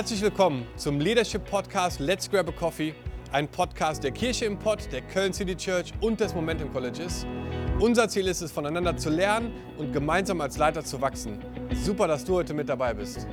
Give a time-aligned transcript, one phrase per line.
[0.00, 2.94] Herzlich willkommen zum Leadership Podcast Let's Grab a Coffee,
[3.32, 7.26] ein Podcast der Kirche im Pott, der Köln City Church und des Momentum Colleges.
[7.78, 11.38] Unser Ziel ist es, voneinander zu lernen und gemeinsam als Leiter zu wachsen.
[11.84, 13.26] Super, dass du heute mit dabei bist.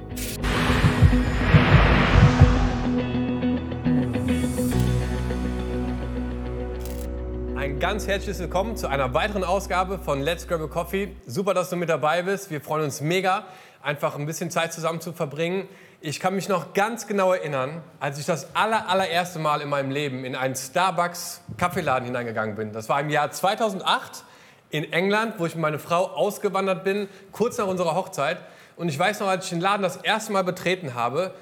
[7.55, 11.15] Ein ganz herzliches Willkommen zu einer weiteren Ausgabe von Let's Grab a Coffee.
[11.25, 12.51] Super, dass du mit dabei bist.
[12.51, 13.45] Wir freuen uns mega,
[13.81, 15.69] einfach ein bisschen Zeit zusammen zu verbringen.
[15.99, 19.89] Ich kann mich noch ganz genau erinnern, als ich das aller, allererste Mal in meinem
[19.89, 22.71] Leben in einen Starbucks-Kaffeeladen hineingegangen bin.
[22.71, 24.23] Das war im Jahr 2008
[24.69, 28.37] in England, wo ich mit meiner Frau ausgewandert bin, kurz nach unserer Hochzeit.
[28.75, 31.33] Und ich weiß noch, als ich den Laden das erste Mal betreten habe,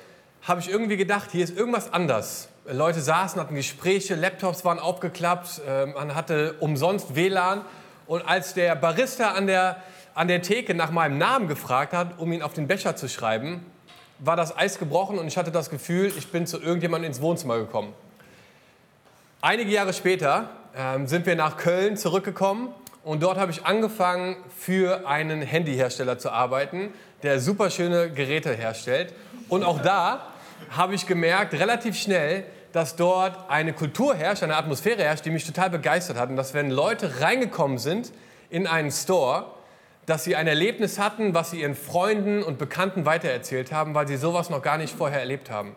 [0.43, 2.47] habe ich irgendwie gedacht, hier ist irgendwas anders.
[2.65, 7.65] Leute saßen, hatten Gespräche, Laptops waren aufgeklappt, äh, man hatte umsonst WLAN.
[8.07, 12.31] Und als der Barista an der, an der Theke nach meinem Namen gefragt hat, um
[12.31, 13.65] ihn auf den Becher zu schreiben,
[14.19, 17.57] war das Eis gebrochen und ich hatte das Gefühl, ich bin zu irgendjemandem ins Wohnzimmer
[17.57, 17.93] gekommen.
[19.41, 22.69] Einige Jahre später ähm, sind wir nach Köln zurückgekommen
[23.03, 26.93] und dort habe ich angefangen, für einen Handyhersteller zu arbeiten,
[27.23, 29.13] der super schöne Geräte herstellt.
[29.49, 30.27] Und auch da
[30.71, 35.45] habe ich gemerkt, relativ schnell, dass dort eine Kultur herrscht, eine Atmosphäre herrscht, die mich
[35.45, 36.29] total begeistert hat.
[36.29, 38.11] Und dass wenn Leute reingekommen sind
[38.49, 39.45] in einen Store,
[40.05, 44.17] dass sie ein Erlebnis hatten, was sie ihren Freunden und Bekannten weitererzählt haben, weil sie
[44.17, 45.75] sowas noch gar nicht vorher erlebt haben.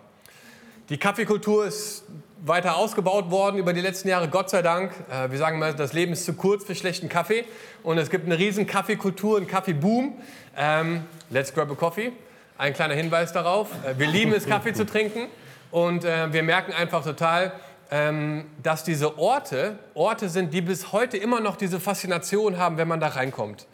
[0.91, 2.05] Die Kaffeekultur ist
[2.45, 4.93] weiter ausgebaut worden über die letzten Jahre, Gott sei Dank.
[5.11, 7.45] Äh, wir sagen mal, das Leben ist zu kurz für schlechten Kaffee.
[7.83, 10.15] Und es gibt eine riesen Kaffeekultur, einen Kaffeeboom.
[10.57, 12.13] Ähm, let's grab a coffee.
[12.57, 13.69] Ein kleiner Hinweis darauf.
[13.85, 15.27] Äh, wir lieben es, Kaffee zu trinken.
[15.71, 17.53] Und äh, wir merken einfach total,
[17.91, 22.89] ähm, dass diese Orte Orte sind, die bis heute immer noch diese Faszination haben, wenn
[22.89, 23.67] man da reinkommt.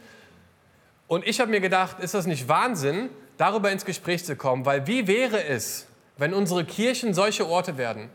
[1.14, 4.66] Und ich habe mir gedacht, ist das nicht Wahnsinn, darüber ins Gespräch zu kommen?
[4.66, 5.86] Weil wie wäre es,
[6.18, 8.10] wenn unsere Kirchen solche Orte werden,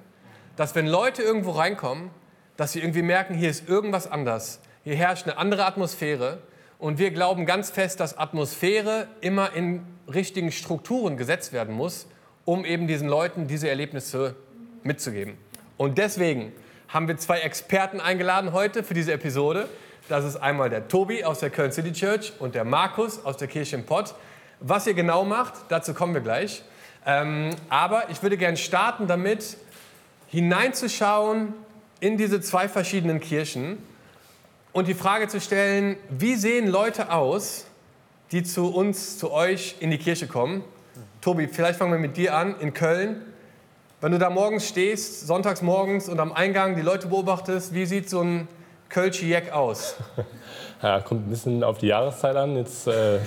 [0.57, 2.09] dass wenn Leute irgendwo reinkommen,
[2.57, 6.39] dass sie irgendwie merken, hier ist irgendwas anders, hier herrscht eine andere Atmosphäre
[6.77, 9.81] und wir glauben ganz fest, dass Atmosphäre immer in
[10.13, 12.05] richtigen Strukturen gesetzt werden muss,
[12.43, 14.35] um eben diesen Leuten diese Erlebnisse
[14.83, 15.37] mitzugeben.
[15.77, 16.51] Und deswegen
[16.89, 19.69] haben wir zwei Experten eingeladen heute für diese Episode.
[20.09, 23.47] Das ist einmal der Tobi aus der Köln City Church und der Markus aus der
[23.47, 24.15] Kirche im Pott.
[24.59, 26.63] Was ihr genau macht, dazu kommen wir gleich.
[27.05, 29.57] Ähm, aber ich würde gerne starten damit,
[30.25, 31.53] hineinzuschauen
[31.99, 33.77] in diese zwei verschiedenen Kirchen
[34.73, 37.67] und die Frage zu stellen, wie sehen Leute aus,
[38.31, 40.63] die zu uns, zu euch in die Kirche kommen?
[41.21, 43.21] Tobi, vielleicht fangen wir mit dir an in Köln.
[44.01, 48.09] Wenn du da morgens stehst, sonntags morgens und am Eingang die Leute beobachtest, wie sieht
[48.09, 48.47] so ein
[48.89, 49.95] Kölsche Jack aus?
[50.81, 52.55] Ja, kommt ein bisschen auf die Jahreszeit an.
[52.55, 53.19] Jetzt äh,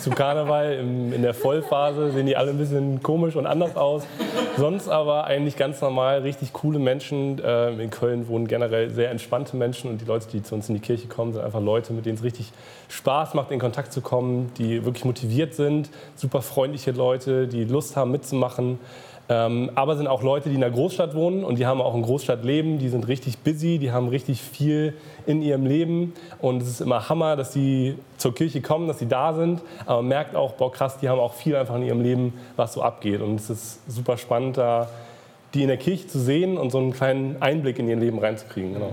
[0.00, 4.04] zu Karneval im, in der Vollphase sehen die alle ein bisschen komisch und anders aus.
[4.56, 7.38] Sonst aber eigentlich ganz normal, richtig coole Menschen.
[7.44, 10.76] Äh, in Köln wohnen generell sehr entspannte Menschen und die Leute, die zu uns in
[10.76, 12.52] die Kirche kommen, sind einfach Leute, mit denen es richtig
[12.88, 17.96] Spaß macht, in Kontakt zu kommen, die wirklich motiviert sind, super freundliche Leute, die Lust
[17.96, 18.78] haben mitzumachen.
[19.28, 22.02] Ähm, aber sind auch Leute, die in der Großstadt wohnen und die haben auch ein
[22.02, 24.94] Großstadtleben, die sind richtig busy, die haben richtig viel
[25.26, 29.08] in ihrem Leben und es ist immer Hammer, dass sie zur Kirche kommen, dass sie
[29.08, 32.02] da sind, aber man merkt auch, boah krass, die haben auch viel einfach in ihrem
[32.02, 34.88] Leben, was so abgeht und es ist super spannend, da
[35.54, 38.74] die in der Kirche zu sehen und so einen kleinen Einblick in ihr Leben reinzukriegen.
[38.74, 38.92] Genau.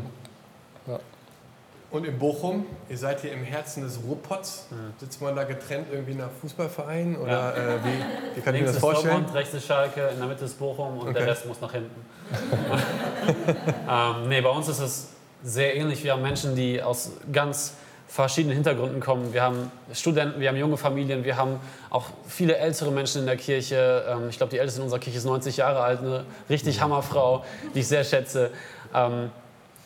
[1.91, 4.68] Und in Bochum, ihr seid hier im Herzen des Ruhrpots.
[4.97, 7.18] Sitzt man da getrennt irgendwie nach Fußballverein?
[7.18, 7.52] Oder ja.
[7.52, 9.16] äh, wie, wie kann ich mir das vorstellen?
[9.16, 11.19] Dortmund, rechts ist Schalke, in der Mitte ist Bochum und okay.
[11.19, 12.06] der Rest muss nach hinten.
[13.90, 15.09] ähm, nee, bei uns ist es
[15.44, 16.01] sehr ähnlich.
[16.01, 17.74] Wir haben Menschen, die aus ganz
[18.07, 19.34] verschiedenen Hintergründen kommen.
[19.34, 21.59] Wir haben Studenten, wir haben junge Familien, wir haben
[21.90, 24.06] auch viele ältere Menschen in der Kirche.
[24.07, 27.44] Ähm, ich glaube, die älteste in unserer Kirche ist 90 Jahre alt, eine richtig Hammerfrau,
[27.75, 28.51] die ich sehr schätze.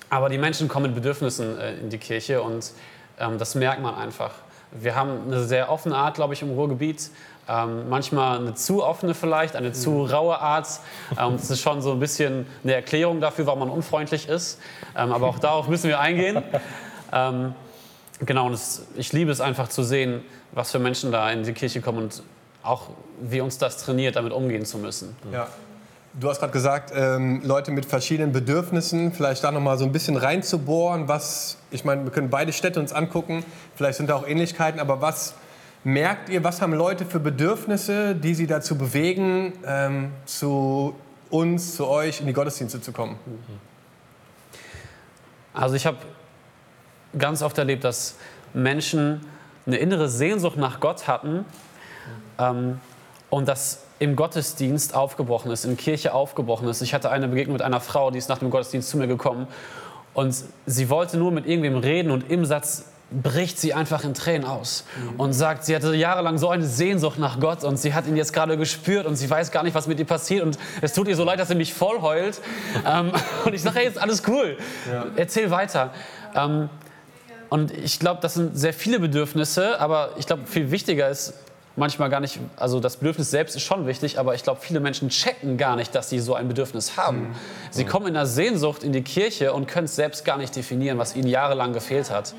[0.10, 2.72] Aber die Menschen kommen mit Bedürfnissen äh, in die Kirche und
[3.20, 4.32] ähm, das merkt man einfach.
[4.72, 7.10] Wir haben eine sehr offene Art, glaube ich, im Ruhrgebiet.
[7.48, 10.06] Ähm, manchmal eine zu offene vielleicht, eine zu mhm.
[10.06, 10.68] raue Art.
[11.12, 14.60] Ähm, das ist schon so ein bisschen eine Erklärung dafür, warum man unfreundlich ist.
[14.98, 16.44] Ähm, aber auch darauf müssen wir eingehen.
[17.14, 17.54] Ähm,
[18.26, 21.54] genau, und es, ich liebe es einfach zu sehen, was für Menschen da in die
[21.54, 22.24] Kirche kommen und
[22.64, 22.90] auch
[23.22, 25.16] wie uns das trainiert, damit umgehen zu müssen.
[25.32, 25.48] Ja.
[26.18, 29.92] Du hast gerade gesagt, ähm, Leute mit verschiedenen Bedürfnissen, vielleicht da noch mal so ein
[29.92, 33.44] bisschen reinzubohren, was, ich meine, wir können beide Städte uns angucken,
[33.76, 35.34] vielleicht sind da auch Ähnlichkeiten, aber was
[35.84, 40.96] merkt ihr, was haben Leute für Bedürfnisse, die sie dazu bewegen, ähm, zu
[41.30, 43.20] uns, zu euch in die Gottesdienste zu kommen?
[45.54, 45.98] Also ich habe
[47.18, 48.16] ganz oft erlebt, dass
[48.54, 49.20] Menschen
[49.66, 51.44] eine innere Sehnsucht nach Gott hatten
[52.40, 52.80] ähm,
[53.30, 56.82] und das im Gottesdienst aufgebrochen ist, in Kirche aufgebrochen ist.
[56.82, 59.48] Ich hatte eine Begegnung mit einer Frau, die ist nach dem Gottesdienst zu mir gekommen
[60.14, 64.48] und sie wollte nur mit irgendwem reden und im Satz bricht sie einfach in Tränen
[64.48, 65.20] aus mhm.
[65.20, 68.34] und sagt, sie hatte jahrelang so eine Sehnsucht nach Gott und sie hat ihn jetzt
[68.34, 71.16] gerade gespürt und sie weiß gar nicht, was mit ihr passiert und es tut ihr
[71.16, 72.42] so leid, dass sie mich voll heult.
[72.88, 73.12] ähm,
[73.46, 74.58] und ich sage, hey, ist alles cool,
[74.92, 75.06] ja.
[75.16, 75.92] erzähl weiter.
[76.34, 76.70] Ähm,
[77.50, 81.36] und ich glaube, das sind sehr viele Bedürfnisse, aber ich glaube, viel wichtiger ist,
[81.76, 85.10] manchmal gar nicht, also das Bedürfnis selbst ist schon wichtig, aber ich glaube, viele Menschen
[85.10, 87.30] checken gar nicht, dass sie so ein Bedürfnis haben.
[87.30, 87.36] Mhm.
[87.72, 87.90] Sie mhm.
[87.90, 91.16] kommen in der Sehnsucht in die Kirche und können es selbst gar nicht definieren, was
[91.16, 92.34] ihnen jahrelang gefehlt hat.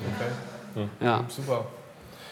[0.75, 0.83] Okay.
[0.83, 1.05] Mhm.
[1.05, 1.25] Ja.
[1.29, 1.65] Super.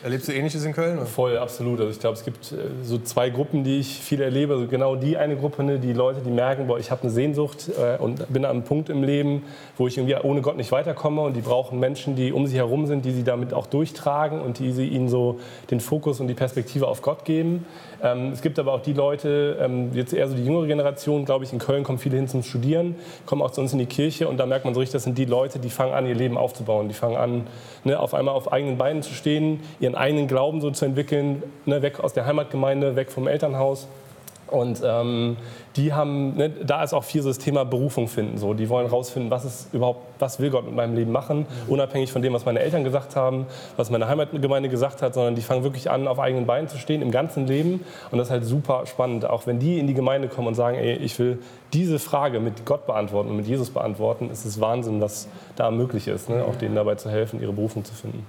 [0.04, 0.98] Erlebst du Ähnliches in Köln?
[0.98, 1.06] Oder?
[1.06, 1.80] Voll, absolut.
[1.80, 4.54] Also ich glaube, es gibt äh, so zwei Gruppen, die ich viel erlebe.
[4.54, 7.70] Also genau die eine Gruppe, ne, die Leute, die merken, boah, ich habe eine Sehnsucht
[7.70, 9.44] äh, und bin an einem Punkt im Leben,
[9.78, 11.22] wo ich irgendwie ohne Gott nicht weiterkomme.
[11.22, 14.60] Und die brauchen Menschen, die um sie herum sind, die sie damit auch durchtragen und
[14.60, 15.40] die sie ihnen so
[15.72, 17.66] den Fokus und die Perspektive auf Gott geben.
[18.04, 21.46] Ähm, es gibt aber auch die Leute, ähm, jetzt eher so die jüngere Generation, glaube
[21.46, 22.96] ich, in Köln kommen viele hin zum Studieren,
[23.26, 25.18] kommen auch zu uns in die Kirche und da merkt man so richtig, das sind
[25.18, 26.88] die Leute, die fangen an, ihr Leben aufzubauen.
[26.88, 27.48] Die fangen an,
[27.84, 31.82] ne, auf einmal auf eigenen Beinen zu stehen, ihren eigenen Glauben so zu entwickeln, ne,
[31.82, 33.88] weg aus der Heimatgemeinde, weg vom Elternhaus.
[34.48, 35.38] Und ähm,
[35.76, 38.38] die haben, ne, da ist auch viel so das Thema Berufung finden.
[38.38, 38.54] So.
[38.54, 41.74] Die wollen rausfinden, was ist überhaupt, was will Gott mit meinem Leben machen, mhm.
[41.74, 45.42] unabhängig von dem, was meine Eltern gesagt haben, was meine Heimatgemeinde gesagt hat, sondern die
[45.42, 47.84] fangen wirklich an, auf eigenen Beinen zu stehen im ganzen Leben.
[48.12, 50.78] Und das ist halt super spannend, auch wenn die in die Gemeinde kommen und sagen,
[50.78, 51.40] ey, ich will
[51.74, 56.08] diese Frage mit Gott beantworten und mit Jesus beantworten, ist es Wahnsinn, was da möglich
[56.08, 56.46] ist, ne?
[56.48, 58.26] auch denen dabei zu helfen, ihre Berufung zu finden.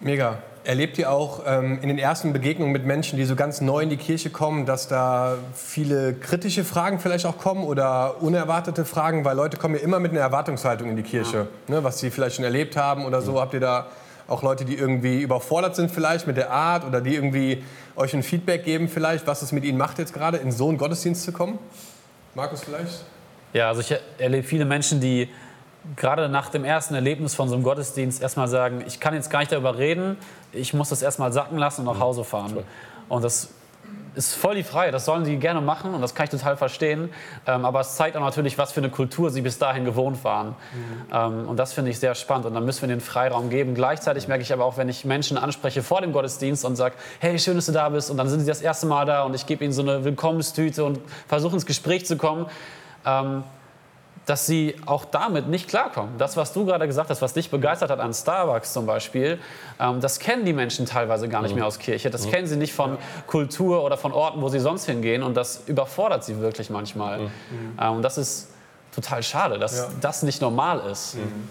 [0.00, 0.38] Mega.
[0.64, 3.90] Erlebt ihr auch ähm, in den ersten Begegnungen mit Menschen, die so ganz neu in
[3.90, 9.24] die Kirche kommen, dass da viele kritische Fragen vielleicht auch kommen oder unerwartete Fragen?
[9.24, 11.74] Weil Leute kommen ja immer mit einer Erwartungshaltung in die Kirche, ja.
[11.74, 13.40] ne, was sie vielleicht schon erlebt haben oder so.
[13.40, 13.88] Habt ihr da
[14.28, 17.64] auch Leute, die irgendwie überfordert sind vielleicht mit der Art oder die irgendwie
[17.96, 20.78] euch ein Feedback geben vielleicht, was es mit ihnen macht jetzt gerade, in so einen
[20.78, 21.58] Gottesdienst zu kommen?
[22.34, 23.04] Markus vielleicht?
[23.52, 25.28] Ja, also ich erlebe viele Menschen, die
[25.96, 29.40] gerade nach dem ersten Erlebnis von so einem Gottesdienst erstmal sagen, ich kann jetzt gar
[29.40, 30.16] nicht darüber reden,
[30.52, 32.00] ich muss das erstmal sacken lassen und nach mhm.
[32.00, 32.58] Hause fahren.
[33.08, 33.50] Und das
[34.14, 37.10] ist voll die Freiheit, das sollen sie gerne machen und das kann ich total verstehen.
[37.46, 40.48] Ähm, aber es zeigt auch natürlich, was für eine Kultur sie bis dahin gewohnt waren.
[40.48, 40.54] Mhm.
[41.12, 43.74] Ähm, und das finde ich sehr spannend und dann müssen wir den Freiraum geben.
[43.74, 47.38] Gleichzeitig merke ich aber auch, wenn ich Menschen anspreche vor dem Gottesdienst und sage, hey,
[47.38, 49.46] schön, dass du da bist und dann sind sie das erste Mal da und ich
[49.46, 52.46] gebe ihnen so eine Willkommenstüte und versuche ins Gespräch zu kommen.
[53.06, 53.44] Ähm,
[54.26, 56.16] dass sie auch damit nicht klarkommen.
[56.18, 59.38] Das, was du gerade gesagt hast, was dich begeistert hat an Starbucks zum Beispiel,
[59.80, 62.10] ähm, das kennen die Menschen teilweise gar nicht mehr aus Kirche.
[62.10, 65.22] Das kennen sie nicht von Kultur oder von Orten, wo sie sonst hingehen.
[65.22, 67.20] Und das überfordert sie wirklich manchmal.
[67.20, 67.30] Mhm.
[67.80, 68.48] Ähm, und das ist
[68.94, 69.88] total schade, dass ja.
[70.00, 71.16] das nicht normal ist.
[71.16, 71.48] Mhm.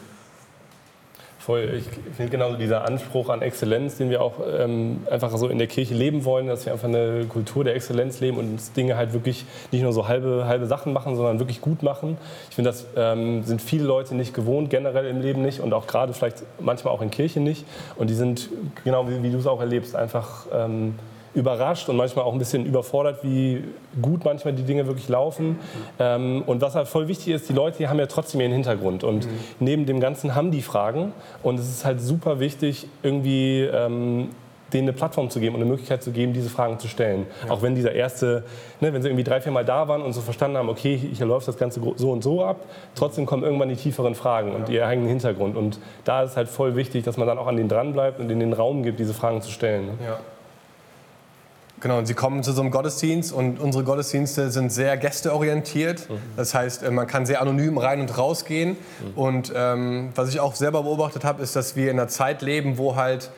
[1.41, 1.73] Voll.
[1.75, 5.65] Ich finde genauso dieser Anspruch an Exzellenz, den wir auch ähm, einfach so in der
[5.65, 9.45] Kirche leben wollen, dass wir einfach eine Kultur der Exzellenz leben und Dinge halt wirklich
[9.71, 12.19] nicht nur so halbe, halbe Sachen machen, sondern wirklich gut machen.
[12.49, 15.88] Ich finde, das ähm, sind viele Leute nicht gewohnt, generell im Leben nicht und auch
[15.88, 17.65] gerade vielleicht manchmal auch in Kirche nicht.
[17.95, 18.49] Und die sind,
[18.83, 20.93] genau wie, wie du es auch erlebst, einfach ähm,
[21.33, 23.63] überrascht und manchmal auch ein bisschen überfordert, wie
[24.01, 25.60] gut manchmal die Dinge wirklich laufen.
[26.00, 29.04] Ähm, und was halt voll wichtig ist, die Leute die haben ja trotzdem ihren Hintergrund.
[29.04, 29.31] Und mhm.
[29.60, 31.13] neben dem Ganzen haben die Fragen.
[31.42, 34.30] Und es ist halt super wichtig, irgendwie ähm,
[34.74, 37.28] denen eine Plattform zu geben und eine Möglichkeit zu geben, diese Fragen zu stellen.
[37.45, 37.51] Ja.
[37.51, 38.44] Auch wenn dieser erste,
[38.80, 41.25] ne, wenn sie irgendwie drei, vier Mal da waren und so verstanden haben, okay, hier
[41.25, 42.58] läuft das Ganze so und so ab,
[42.96, 44.75] trotzdem kommen irgendwann die tieferen Fragen und ja.
[44.75, 45.55] ihr eigenen Hintergrund.
[45.55, 48.29] Und da ist es halt voll wichtig, dass man dann auch an denen dranbleibt und
[48.29, 49.88] ihnen den Raum gibt, diese Fragen zu stellen.
[49.88, 49.94] Ne?
[50.05, 50.20] Ja.
[51.81, 56.07] Genau, und sie kommen zu so einem Gottesdienst und unsere Gottesdienste sind sehr gästeorientiert.
[56.09, 56.13] Mhm.
[56.38, 58.69] Das heißt, äh, man kann sehr anonym rein und rausgehen.
[58.69, 59.17] Mhm.
[59.17, 62.77] Und ähm, was ich auch selber beobachtet habe, ist, dass wir in einer Zeit leben,
[62.77, 63.31] wo halt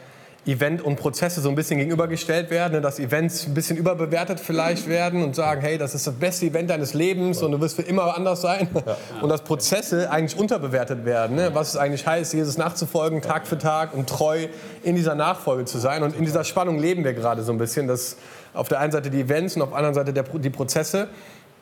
[0.46, 4.90] Event und Prozesse so ein bisschen gegenübergestellt werden, ne, dass Events ein bisschen überbewertet vielleicht
[4.90, 7.82] werden und sagen, hey, das ist das beste Event deines Lebens und du wirst für
[7.84, 8.68] immer anders sein.
[9.22, 11.52] Und dass Prozesse eigentlich unterbewertet werden, ne?
[11.54, 14.48] was es eigentlich heißt, Jesus nachzufolgen, Tag für Tag und treu
[14.84, 16.04] in dieser Nachfolge zu sein.
[16.04, 18.18] Und in dieser Spannung leben wir gerade so ein bisschen, dass
[18.54, 21.08] auf der einen Seite die Events und auf der anderen Seite der, die Prozesse.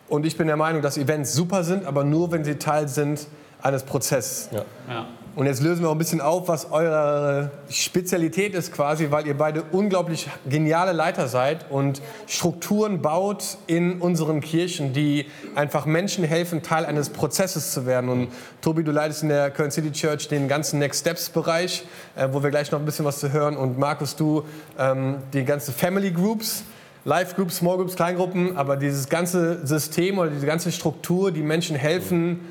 [0.09, 3.27] Und ich bin der Meinung, dass Events super sind, aber nur, wenn sie Teil sind
[3.61, 4.49] eines Prozesses.
[4.51, 4.65] Ja.
[4.89, 5.05] Ja.
[5.33, 9.37] Und jetzt lösen wir auch ein bisschen auf, was eure Spezialität ist quasi, weil ihr
[9.37, 16.63] beide unglaublich geniale Leiter seid und Strukturen baut in unseren Kirchen, die einfach Menschen helfen,
[16.63, 18.09] Teil eines Prozesses zu werden.
[18.09, 18.27] Und
[18.59, 21.85] Tobi, du leitest in der Köln City Church den ganzen Next Steps Bereich,
[22.17, 23.55] äh, wo wir gleich noch ein bisschen was zu hören.
[23.55, 24.43] Und Markus, du
[24.77, 26.63] ähm, die ganze Family Groups.
[27.03, 31.75] Live Groups, Small Groups, Kleingruppen, aber dieses ganze System oder diese ganze Struktur, die Menschen
[31.75, 32.41] helfen,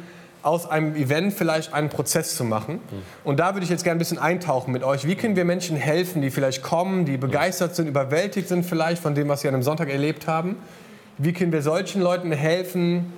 [0.43, 2.81] aus einem Event vielleicht einen Prozess zu machen.
[3.25, 5.07] Und da würde ich jetzt gerne ein bisschen eintauchen mit euch.
[5.07, 9.15] Wie können wir Menschen helfen, die vielleicht kommen, die begeistert sind, überwältigt sind vielleicht von
[9.15, 10.57] dem, was sie an einem Sonntag erlebt haben?
[11.23, 13.13] wie können wir solchen Leuten helfen,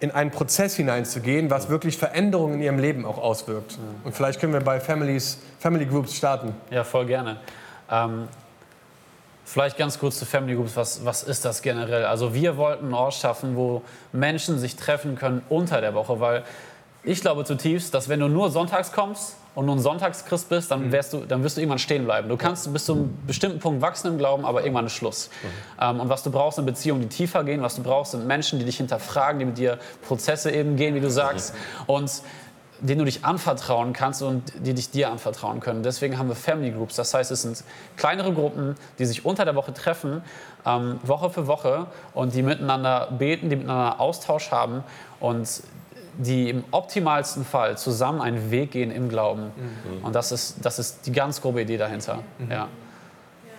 [0.00, 3.78] in einen Prozess hineinzugehen, was wirklich Veränderungen in ihrem Leben auch auswirkt.
[4.04, 6.54] Und vielleicht können wir bei Families, Family Groups starten.
[6.70, 7.38] Ja, voll gerne.
[7.90, 8.28] Ähm,
[9.46, 10.76] vielleicht ganz kurz zu Family Groups.
[10.76, 12.04] Was, was ist das generell?
[12.04, 16.44] Also wir wollten einen Ort schaffen, wo Menschen sich treffen können unter der Woche, weil
[17.04, 20.90] ich glaube zutiefst, dass wenn du nur sonntags kommst und nur ein Sonntagschrist bist, dann,
[20.90, 22.28] wärst du, dann wirst du irgendwann stehen bleiben.
[22.28, 25.30] Du kannst bis zu einem bestimmten Punkt wachsen im Glauben, aber irgendwann ist Schluss.
[25.80, 27.62] Ähm, und was du brauchst, sind Beziehungen, die tiefer gehen.
[27.62, 31.00] Was du brauchst, sind Menschen, die dich hinterfragen, die mit dir Prozesse eben gehen, wie
[31.00, 31.54] du sagst.
[31.86, 32.10] Und
[32.80, 35.82] denen du dich anvertrauen kannst und die dich dir anvertrauen können.
[35.82, 36.96] Deswegen haben wir Family Groups.
[36.96, 37.64] Das heißt, es sind
[37.96, 40.22] kleinere Gruppen, die sich unter der Woche treffen,
[40.64, 44.84] ähm, Woche für Woche und die miteinander beten, die miteinander Austausch haben
[45.20, 45.62] und
[46.18, 49.50] die im optimalsten Fall zusammen einen Weg gehen im Glauben.
[50.02, 52.20] Und das ist, das ist die ganz grobe Idee dahinter.
[52.50, 52.68] Ja.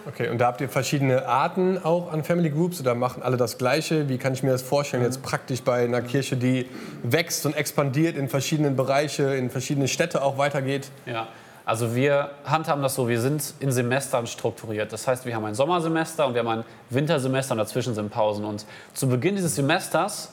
[0.08, 3.58] Okay, und da habt ihr verschiedene Arten auch an Family Groups oder machen alle das
[3.58, 4.08] Gleiche?
[4.08, 6.66] Wie kann ich mir das vorstellen, jetzt praktisch bei einer Kirche, die
[7.04, 10.90] wächst und expandiert in verschiedenen Bereiche, in verschiedene Städte auch weitergeht?
[11.06, 11.28] Ja,
[11.66, 14.94] also wir handhaben das so, wir sind in Semestern strukturiert.
[14.94, 18.46] Das heißt, wir haben ein Sommersemester und wir haben ein Wintersemester und dazwischen sind Pausen.
[18.46, 20.32] Und zu Beginn dieses Semesters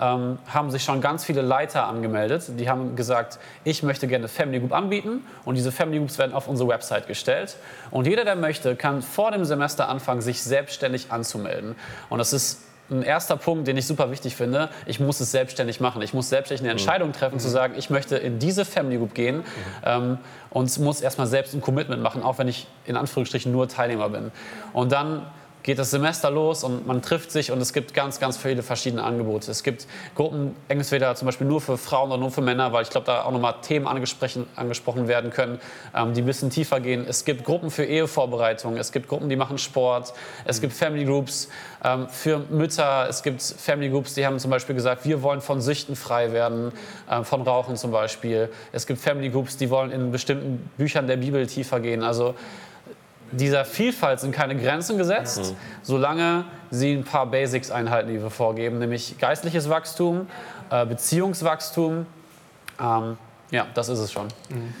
[0.00, 2.44] ähm, haben sich schon ganz viele Leiter angemeldet.
[2.58, 6.32] Die haben gesagt, ich möchte gerne eine Family Group anbieten und diese Family Groups werden
[6.32, 7.56] auf unsere Website gestellt.
[7.90, 11.76] Und jeder, der möchte, kann vor dem Semester anfangen, sich selbstständig anzumelden.
[12.08, 14.68] Und das ist ein erster Punkt, den ich super wichtig finde.
[14.86, 16.02] Ich muss es selbstständig machen.
[16.02, 19.42] Ich muss selbstständig eine Entscheidung treffen, zu sagen, ich möchte in diese Family Group gehen
[19.84, 20.18] ähm,
[20.50, 24.32] und muss erstmal selbst ein Commitment machen, auch wenn ich in Anführungsstrichen nur Teilnehmer bin.
[24.72, 25.26] Und dann
[25.64, 29.02] geht das Semester los und man trifft sich und es gibt ganz, ganz viele verschiedene
[29.02, 29.50] Angebote.
[29.50, 32.90] Es gibt Gruppen, entweder zum Beispiel nur für Frauen oder nur für Männer, weil ich
[32.90, 35.58] glaube, da auch nochmal Themen angesprochen, angesprochen werden können,
[35.96, 37.06] ähm, die ein bisschen tiefer gehen.
[37.08, 40.12] Es gibt Gruppen für Ehevorbereitung, es gibt Gruppen, die machen Sport,
[40.44, 41.48] es gibt Family Groups
[41.82, 45.62] ähm, für Mütter, es gibt Family Groups, die haben zum Beispiel gesagt, wir wollen von
[45.62, 46.72] Süchten frei werden,
[47.08, 48.50] äh, von Rauchen zum Beispiel.
[48.72, 52.02] Es gibt Family Groups, die wollen in bestimmten Büchern der Bibel tiefer gehen.
[52.02, 52.34] Also
[53.36, 55.56] dieser Vielfalt sind keine Grenzen gesetzt, mhm.
[55.82, 60.26] solange sie ein paar Basics einhalten, die wir vorgeben, nämlich geistliches Wachstum,
[60.70, 62.06] äh, Beziehungswachstum.
[62.80, 63.16] Ähm,
[63.50, 64.28] ja, das ist es schon.
[64.48, 64.74] Mhm.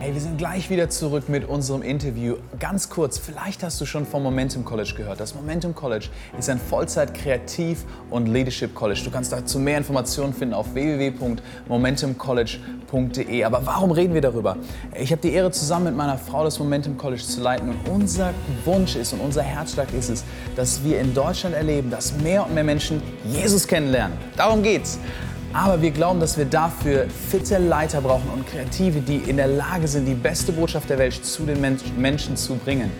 [0.00, 2.36] Hey, wir sind gleich wieder zurück mit unserem Interview.
[2.60, 5.18] Ganz kurz, vielleicht hast du schon vom Momentum College gehört.
[5.18, 6.06] Das Momentum College
[6.38, 9.00] ist ein Vollzeit-Kreativ- und Leadership College.
[9.04, 13.42] Du kannst dazu mehr Informationen finden auf www.momentumcollege.de.
[13.42, 14.56] Aber warum reden wir darüber?
[14.96, 17.70] Ich habe die Ehre, zusammen mit meiner Frau das Momentum College zu leiten.
[17.70, 18.32] Und unser
[18.66, 20.22] Wunsch ist und unser Herzschlag ist es,
[20.54, 24.16] dass wir in Deutschland erleben, dass mehr und mehr Menschen Jesus kennenlernen.
[24.36, 25.00] Darum geht's.
[25.52, 29.88] Aber wir glauben, dass wir dafür fitte Leiter brauchen und Kreative, die in der Lage
[29.88, 31.60] sind, die beste Botschaft der Welt zu den
[31.96, 32.90] Menschen zu bringen.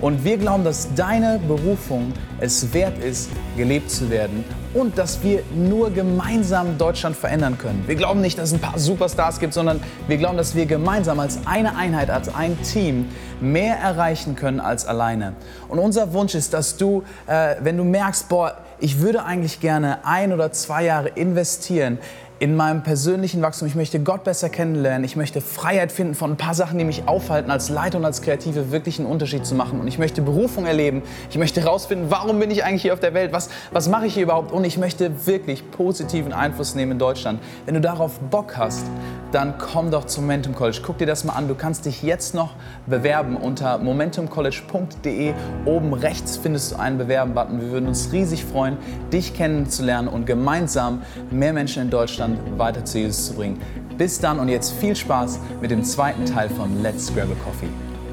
[0.00, 4.44] Und wir glauben, dass deine Berufung es wert ist, gelebt zu werden
[4.74, 7.84] und dass wir nur gemeinsam Deutschland verändern können.
[7.86, 11.20] Wir glauben nicht, dass es ein paar Superstars gibt, sondern wir glauben, dass wir gemeinsam
[11.20, 13.06] als eine Einheit, als ein Team
[13.40, 15.34] mehr erreichen können als alleine.
[15.68, 20.04] Und unser Wunsch ist, dass du, äh, wenn du merkst, boah, ich würde eigentlich gerne
[20.04, 21.98] ein oder zwei Jahre investieren
[22.40, 23.68] in meinem persönlichen Wachstum.
[23.68, 25.04] Ich möchte Gott besser kennenlernen.
[25.04, 28.22] Ich möchte Freiheit finden von ein paar Sachen, die mich aufhalten, als Leiter und als
[28.22, 29.80] Kreative wirklich einen Unterschied zu machen.
[29.80, 31.02] Und ich möchte Berufung erleben.
[31.30, 33.32] Ich möchte herausfinden, warum bin ich eigentlich hier auf der Welt?
[33.32, 34.52] Was, was mache ich hier überhaupt?
[34.52, 37.40] Und ich möchte wirklich positiven Einfluss nehmen in Deutschland.
[37.66, 38.84] Wenn du darauf Bock hast,
[39.34, 40.80] dann komm doch zum Momentum College.
[40.84, 41.48] Guck dir das mal an.
[41.48, 42.54] Du kannst dich jetzt noch
[42.86, 45.34] bewerben unter momentumcollege.de.
[45.64, 47.60] Oben rechts findest du einen Bewerben-Button.
[47.60, 48.76] Wir würden uns riesig freuen,
[49.12, 53.60] dich kennenzulernen und gemeinsam mehr Menschen in Deutschland weiter zu Jesus zu bringen.
[53.98, 57.68] Bis dann und jetzt viel Spaß mit dem zweiten Teil von Let's Grab a Coffee.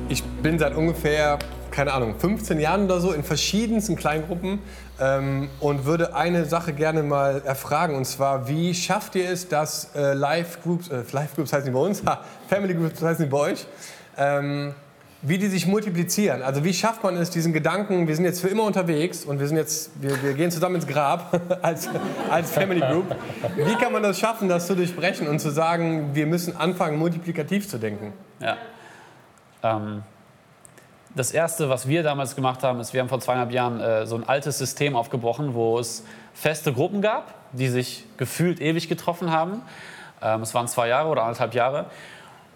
[0.09, 1.37] Ich bin seit ungefähr,
[1.71, 4.59] keine Ahnung, 15 Jahren oder so in verschiedensten Kleingruppen
[4.99, 7.95] ähm, und würde eine Sache gerne mal erfragen.
[7.95, 12.03] Und zwar, wie schafft ihr es, dass äh, Live-Groups, äh, Live-Groups heißen die bei uns,
[12.05, 13.65] ha, Family Groups heißen die bei euch,
[14.17, 14.73] ähm,
[15.23, 16.41] wie die sich multiplizieren.
[16.41, 19.47] Also wie schafft man es, diesen Gedanken, wir sind jetzt für immer unterwegs und wir,
[19.47, 21.89] sind jetzt, wir, wir gehen zusammen ins Grab als,
[22.29, 23.15] als Family Group.
[23.55, 27.69] Wie kann man das schaffen, das zu durchbrechen und zu sagen, wir müssen anfangen, multiplikativ
[27.69, 28.13] zu denken?
[28.39, 28.57] Ja.
[29.63, 30.03] Ähm,
[31.15, 34.15] das Erste, was wir damals gemacht haben, ist, wir haben vor zweieinhalb Jahren äh, so
[34.15, 36.03] ein altes System aufgebrochen, wo es
[36.33, 39.61] feste Gruppen gab, die sich gefühlt ewig getroffen haben.
[40.21, 41.85] Ähm, es waren zwei Jahre oder anderthalb Jahre.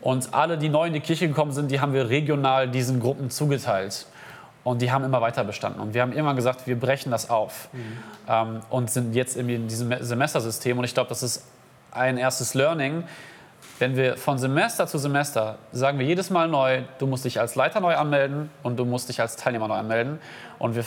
[0.02, 3.30] Und alle, die neu in die Kirche gekommen sind, die haben wir regional diesen Gruppen
[3.30, 4.06] zugeteilt.
[4.64, 5.80] Und die haben immer weiter bestanden.
[5.80, 7.70] Und wir haben immer gesagt, wir brechen das auf.
[7.74, 7.80] Mhm.
[8.28, 10.78] Ähm, und sind jetzt in diesem Semestersystem.
[10.78, 11.44] Und ich glaube, das ist
[11.92, 13.04] ein erstes Learning.
[13.80, 17.56] Wenn wir von Semester zu Semester sagen wir jedes Mal neu, du musst dich als
[17.56, 20.20] Leiter neu anmelden und du musst dich als Teilnehmer neu anmelden.
[20.60, 20.86] Und wir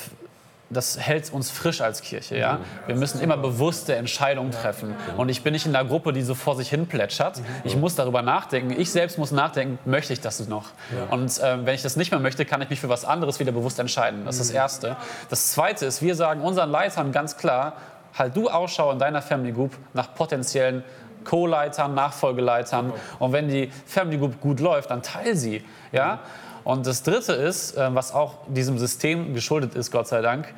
[0.71, 2.37] das hält uns frisch als Kirche.
[2.37, 2.59] Ja?
[2.87, 4.95] Wir müssen immer bewusste Entscheidungen treffen.
[5.17, 7.41] Und ich bin nicht in einer Gruppe, die so vor sich hin plätschert.
[7.65, 8.79] Ich muss darüber nachdenken.
[8.79, 10.67] Ich selbst muss nachdenken, möchte ich das noch?
[11.11, 13.53] Und äh, wenn ich das nicht mehr möchte, kann ich mich für was anderes wieder
[13.53, 14.25] bewusst entscheiden.
[14.27, 14.97] Das ist das Erste.
[15.31, 17.75] Das Zweite ist, wir sagen unseren Leitern ganz klar,
[18.17, 20.85] halt du Ausschau in deiner Family Group nach potenziellen
[21.29, 22.93] Co-Leitern, Nachfolgeleitern.
[23.19, 25.63] Und wenn die Family Group gut läuft, dann teil sie.
[25.93, 26.21] Ja?
[26.65, 30.53] Und das Dritte ist, äh, was auch diesem System geschuldet ist, Gott sei Dank,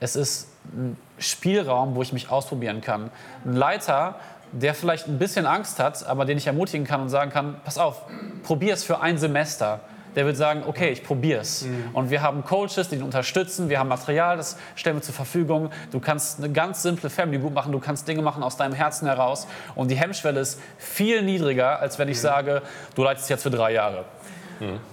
[0.00, 3.10] es ist ein Spielraum, wo ich mich ausprobieren kann.
[3.44, 4.16] Ein Leiter,
[4.52, 7.78] der vielleicht ein bisschen Angst hat, aber den ich ermutigen kann und sagen kann, pass
[7.78, 8.02] auf,
[8.42, 9.80] probier es für ein Semester.
[10.16, 11.66] Der wird sagen, okay, ich probiere es.
[11.92, 15.70] Und wir haben Coaches, die ihn unterstützen, wir haben Material, das stellen wir zur Verfügung.
[15.90, 19.06] Du kannst eine ganz simple Family Group machen, du kannst Dinge machen aus deinem Herzen
[19.06, 19.46] heraus.
[19.74, 22.62] Und die Hemmschwelle ist viel niedriger, als wenn ich sage,
[22.94, 24.04] du leitest jetzt für drei Jahre.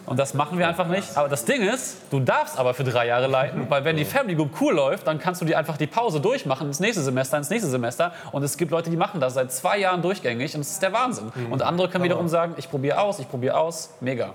[0.06, 1.16] Und das machen wir einfach nicht.
[1.16, 4.36] Aber das Ding ist, du darfst aber für drei Jahre leiten, weil wenn die Family
[4.36, 7.50] Group cool läuft, dann kannst du dir einfach die Pause durchmachen ins nächste Semester, ins
[7.50, 8.12] nächste Semester.
[8.32, 10.94] Und es gibt Leute, die machen das seit zwei Jahren durchgängig und es ist der
[10.94, 11.32] Wahnsinn.
[11.50, 13.92] Und andere können wiederum sagen, ich probiere aus, ich probiere aus.
[14.02, 14.34] Mega.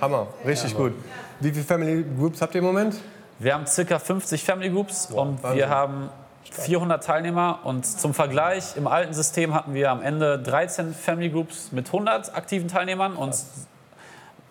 [0.00, 0.92] Hammer, richtig gut.
[1.40, 2.96] Wie viele Family Groups habt ihr im Moment?
[3.38, 5.58] Wir haben circa 50 Family Groups und Wahnsinn.
[5.58, 6.10] wir haben
[6.50, 7.60] 400 Teilnehmer.
[7.64, 12.34] Und zum Vergleich, im alten System hatten wir am Ende 13 Family Groups mit 100
[12.34, 13.14] aktiven Teilnehmern.
[13.16, 13.34] Und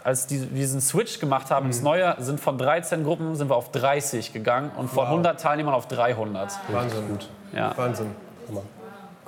[0.03, 3.55] als die, wir diesen Switch gemacht haben ins Neue, sind von 13 Gruppen sind wir
[3.55, 5.09] auf 30 gegangen und von Wow.
[5.09, 6.57] 100 Teilnehmern auf 300.
[6.71, 7.07] Wahnsinn.
[7.09, 7.29] Gut.
[7.53, 7.73] Ja.
[7.77, 8.15] Wahnsinn.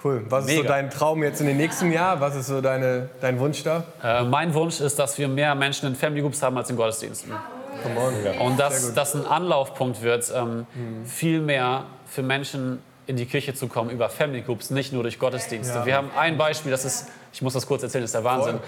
[0.03, 0.25] Cool.
[0.29, 0.73] Was ist so Mega.
[0.73, 2.19] dein Traum jetzt in den nächsten Jahr?
[2.19, 3.83] Was ist so deine, dein Wunsch da?
[4.03, 7.33] Äh, mein Wunsch ist, dass wir mehr Menschen in Family Groups haben als in Gottesdiensten.
[8.39, 10.65] Und dass das ein Anlaufpunkt wird, ähm,
[11.05, 15.19] viel mehr für Menschen in die Kirche zu kommen über Family Groups, nicht nur durch
[15.19, 15.79] Gottesdienste.
[15.79, 15.85] Ja.
[15.85, 18.59] Wir haben ein Beispiel, das ist, ich muss das kurz erzählen, das ist der Wahnsinn.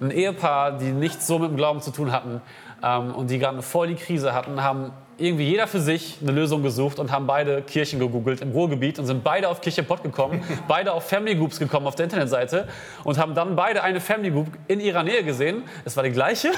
[0.00, 2.40] Ein Ehepaar, die nichts so mit dem Glauben zu tun hatten
[2.82, 6.62] ähm, und die gerade voll die Krise hatten, haben irgendwie jeder für sich eine Lösung
[6.62, 10.42] gesucht und haben beide Kirchen gegoogelt im Ruhrgebiet und sind beide auf Kirche Pott gekommen,
[10.68, 12.68] beide auf Family Groups gekommen auf der Internetseite
[13.04, 15.64] und haben dann beide eine Family Group in ihrer Nähe gesehen.
[15.84, 16.50] Es war die gleiche.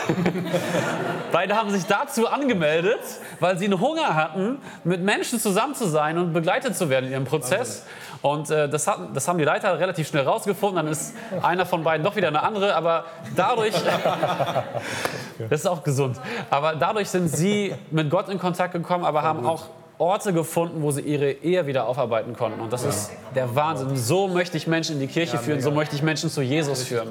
[1.32, 3.00] Beide haben sich dazu angemeldet,
[3.40, 7.12] weil sie einen Hunger hatten, mit Menschen zusammen zu sein und begleitet zu werden in
[7.12, 7.84] ihrem Prozess.
[8.24, 10.76] Und äh, das, hatten, das haben die Leiter relativ schnell rausgefunden.
[10.76, 12.74] Dann ist einer von beiden doch wieder eine andere.
[12.74, 13.04] Aber
[13.36, 13.74] dadurch,
[15.50, 16.18] das ist auch gesund.
[16.48, 19.64] Aber dadurch sind sie mit Gott in Kontakt gekommen, aber haben auch
[19.98, 22.60] Orte gefunden, wo sie ihre Ehe wieder aufarbeiten konnten.
[22.60, 23.94] Und das ist der Wahnsinn.
[23.94, 27.10] So möchte ich Menschen in die Kirche führen, so möchte ich Menschen zu Jesus führen.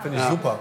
[0.00, 0.58] Finde ich super.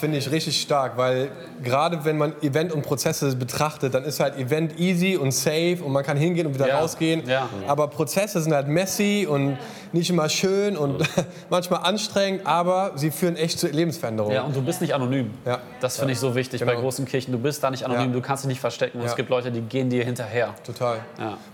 [0.00, 1.30] Finde ich richtig stark, weil
[1.62, 5.92] gerade wenn man Event und Prozesse betrachtet, dann ist halt Event easy und safe und
[5.92, 6.80] man kann hingehen und wieder Ja.
[6.80, 7.28] rausgehen.
[7.28, 7.48] Ja.
[7.66, 9.58] Aber Prozesse sind halt messy und
[9.92, 11.02] nicht immer schön und
[11.50, 14.34] manchmal anstrengend, aber sie führen echt zu Lebensveränderungen.
[14.34, 15.30] Ja, und du bist nicht anonym.
[15.44, 15.60] Ja.
[15.80, 16.80] Das finde ich so wichtig bei Genau.
[16.80, 17.32] großen Kirchen.
[17.32, 19.00] Du bist da nicht anonym, du kannst dich nicht verstecken.
[19.00, 20.54] Und es gibt Leute, die gehen dir hinterher.
[20.64, 20.98] Total.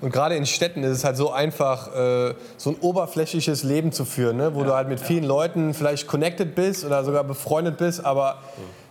[0.01, 4.05] Und gerade in Städten ist es halt so einfach, äh, so ein oberflächliches Leben zu
[4.05, 4.55] führen, ne?
[4.55, 8.39] wo du halt mit vielen Leuten vielleicht connected bist oder sogar befreundet bist, aber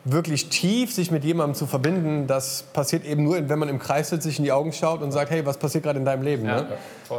[0.03, 4.09] wirklich tief sich mit jemandem zu verbinden, das passiert eben nur, wenn man im Kreis
[4.09, 6.43] sitzt, sich in die Augen schaut und sagt, hey, was passiert gerade in deinem Leben?
[6.43, 6.67] Ne?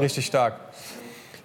[0.00, 0.54] Richtig stark.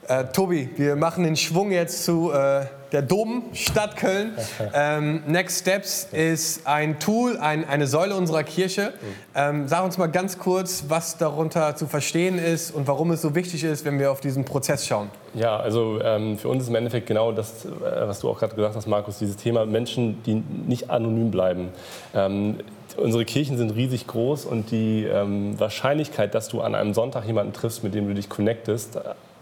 [0.07, 4.31] Äh, Tobi, wir machen den Schwung jetzt zu äh, der Domstadt Köln.
[4.73, 8.93] Ähm, Next Steps ist ein Tool, ein, eine Säule unserer Kirche.
[9.35, 13.33] Ähm, sag uns mal ganz kurz, was darunter zu verstehen ist und warum es so
[13.33, 15.09] wichtig ist, wenn wir auf diesen Prozess schauen.
[15.33, 17.69] Ja, also ähm, für uns ist im Endeffekt genau das, äh,
[18.07, 21.69] was du auch gerade gesagt hast, Markus, dieses Thema Menschen, die nicht anonym bleiben.
[22.13, 22.57] Ähm,
[22.97, 27.53] unsere Kirchen sind riesig groß und die ähm, Wahrscheinlichkeit, dass du an einem Sonntag jemanden
[27.53, 28.99] triffst, mit dem du dich connectest,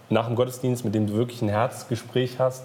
[0.10, 2.64] nach dem Gottesdienst, mit dem du wirklich ein Herzgespräch hast,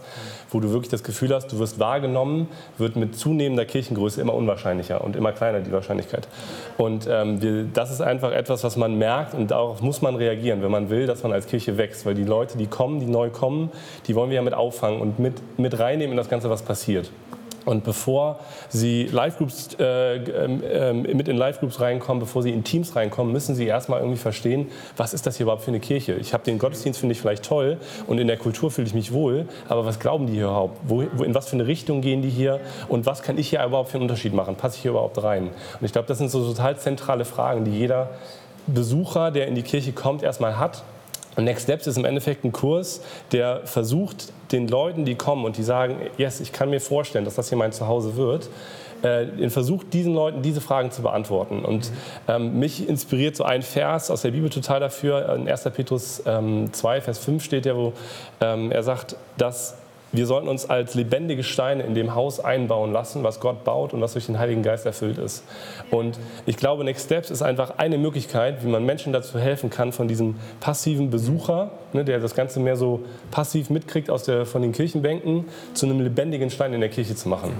[0.50, 2.48] wo du wirklich das Gefühl hast, du wirst wahrgenommen,
[2.78, 6.28] wird mit zunehmender Kirchengröße immer unwahrscheinlicher und immer kleiner die Wahrscheinlichkeit.
[6.76, 10.62] Und ähm, wir, das ist einfach etwas, was man merkt und darauf muss man reagieren,
[10.62, 12.06] wenn man will, dass man als Kirche wächst.
[12.06, 13.70] Weil die Leute, die kommen, die neu kommen,
[14.06, 17.10] die wollen wir ja mit auffangen und mit, mit reinnehmen in das Ganze, was passiert.
[17.64, 23.32] Und bevor sie Live-Groups, äh, ähm, mit in Live-Groups reinkommen, bevor sie in Teams reinkommen,
[23.32, 26.14] müssen sie erstmal irgendwie verstehen, was ist das hier überhaupt für eine Kirche?
[26.14, 29.12] Ich habe den Gottesdienst, finde ich vielleicht toll und in der Kultur fühle ich mich
[29.12, 30.78] wohl, aber was glauben die hier überhaupt?
[30.84, 33.64] Wo, wo, in was für eine Richtung gehen die hier und was kann ich hier
[33.64, 34.56] überhaupt für einen Unterschied machen?
[34.56, 35.48] Passe ich hier überhaupt rein?
[35.48, 38.10] Und ich glaube, das sind so total zentrale Fragen, die jeder
[38.66, 40.82] Besucher, der in die Kirche kommt, erstmal hat.
[41.36, 45.56] Und Next Steps ist im Endeffekt ein Kurs, der versucht, den Leuten, die kommen und
[45.56, 48.50] die sagen, yes, ich kann mir vorstellen, dass das hier mein Zuhause wird,
[49.02, 51.64] äh, versucht, diesen Leuten diese Fragen zu beantworten.
[51.64, 51.90] Und
[52.28, 55.34] ähm, mich inspiriert so ein Vers aus der Bibel total dafür.
[55.34, 55.64] In 1.
[55.74, 57.92] Petrus ähm, 2, Vers 5 steht ja, wo
[58.40, 59.76] ähm, er sagt, dass
[60.12, 64.00] wir sollten uns als lebendige Steine in dem Haus einbauen lassen, was Gott baut und
[64.00, 65.44] was durch den Heiligen Geist erfüllt ist.
[65.90, 69.92] Und ich glaube, Next Steps ist einfach eine Möglichkeit, wie man Menschen dazu helfen kann,
[69.92, 74.62] von diesem passiven Besucher, ne, der das Ganze mehr so passiv mitkriegt aus der, von
[74.62, 75.44] den Kirchenbänken,
[75.74, 77.52] zu einem lebendigen Stein in der Kirche zu machen.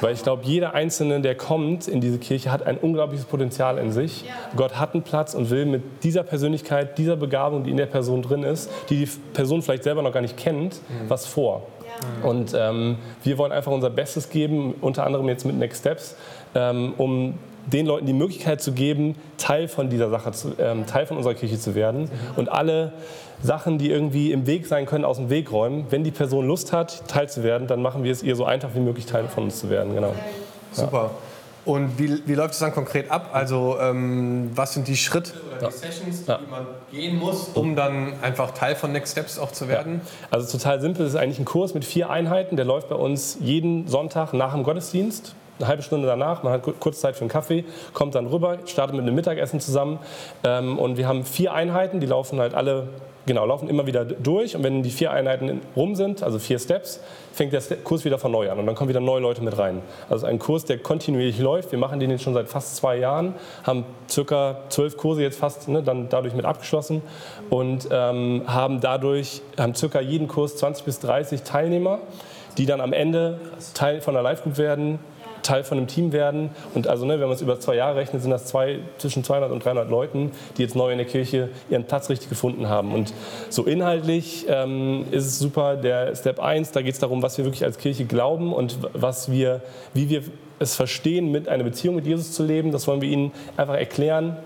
[0.00, 3.90] Weil ich glaube, jeder Einzelne, der kommt in diese Kirche, hat ein unglaubliches Potenzial in
[3.90, 4.24] sich.
[4.56, 8.22] Gott hat einen Platz und will mit dieser Persönlichkeit, dieser Begabung, die in der Person
[8.22, 11.66] drin ist, die die Person vielleicht selber noch gar nicht kennt, was vor.
[12.22, 16.16] Und ähm, wir wollen einfach unser Bestes geben, unter anderem jetzt mit Next Steps,
[16.54, 17.34] ähm, um
[17.66, 21.34] den Leuten die Möglichkeit zu geben, Teil von dieser Sache, zu, ähm, Teil von unserer
[21.34, 22.92] Kirche zu werden und alle
[23.42, 25.86] Sachen, die irgendwie im Weg sein können, aus dem Weg räumen.
[25.90, 28.70] Wenn die Person Lust hat, Teil zu werden, dann machen wir es ihr so einfach
[28.74, 29.94] wie möglich, Teil von uns zu werden.
[29.94, 30.14] Genau.
[30.72, 31.10] Super.
[31.68, 33.28] Und wie, wie läuft es dann konkret ab?
[33.34, 36.40] Also ähm, was sind die Schritte oder die Sessions, die Ja.
[36.50, 40.00] man gehen muss, um dann einfach Teil von Next Steps auch zu werden?
[40.30, 43.36] Also total simpel, es ist eigentlich ein Kurs mit vier Einheiten, der läuft bei uns
[43.40, 45.34] jeden Sonntag nach dem Gottesdienst.
[45.58, 48.58] Eine halbe Stunde danach, man hat ku- kurz Zeit für einen Kaffee, kommt dann rüber,
[48.66, 49.98] startet mit einem Mittagessen zusammen.
[50.44, 52.88] Ähm, und wir haben vier Einheiten, die laufen halt alle,
[53.26, 54.54] genau, laufen immer wieder durch.
[54.54, 57.00] Und wenn die vier Einheiten rum sind, also vier Steps,
[57.32, 59.82] fängt der Kurs wieder von neu an und dann kommen wieder neue Leute mit rein.
[60.08, 61.72] Also ein Kurs, der kontinuierlich läuft.
[61.72, 65.68] Wir machen den jetzt schon seit fast zwei Jahren, haben circa zwölf Kurse jetzt fast
[65.68, 67.02] ne, dann dadurch mit abgeschlossen
[67.50, 71.98] und ähm, haben dadurch haben circa jeden Kurs 20 bis 30 Teilnehmer,
[72.58, 73.38] die dann am Ende
[73.74, 74.98] Teil von der Live-Group werden,
[75.48, 76.50] Teil von einem Team werden.
[76.74, 79.50] Und also, ne, wenn man es über zwei Jahre rechnet, sind das zwei, zwischen 200
[79.50, 82.92] und 300 Leuten, die jetzt neu in der Kirche ihren Platz richtig gefunden haben.
[82.92, 83.14] Und
[83.48, 85.76] so inhaltlich ähm, ist es super.
[85.76, 89.30] Der Step 1, da geht es darum, was wir wirklich als Kirche glauben und was
[89.30, 89.62] wir,
[89.94, 90.22] wie wir
[90.58, 92.70] es verstehen, mit einer Beziehung mit Jesus zu leben.
[92.70, 94.36] Das wollen wir Ihnen einfach erklären